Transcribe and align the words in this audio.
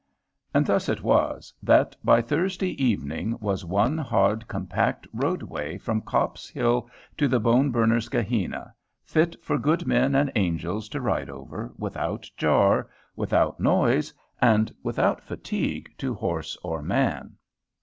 And 0.51 0.65
thus 0.65 0.89
it 0.89 1.03
was, 1.03 1.53
that 1.61 1.95
by 2.03 2.23
Thursday 2.23 2.71
evening 2.83 3.37
was 3.39 3.63
one 3.63 3.99
hard 3.99 4.47
compact 4.47 5.05
roadway 5.13 5.77
from 5.77 6.01
Copp's 6.01 6.49
Hill 6.49 6.89
to 7.19 7.27
the 7.27 7.39
Bone 7.39 7.69
burner's 7.69 8.09
Gehenna, 8.09 8.73
fit 9.03 9.35
for 9.43 9.59
good 9.59 9.85
men 9.85 10.15
and 10.15 10.31
angels 10.35 10.89
to 10.89 11.01
ride 11.01 11.29
over, 11.29 11.71
without 11.77 12.27
jar, 12.35 12.89
without 13.15 13.59
noise 13.59 14.11
and 14.41 14.73
without 14.81 15.21
fatigue 15.21 15.91
to 15.99 16.15
horse 16.15 16.57
or 16.63 16.81
man. 16.81 17.35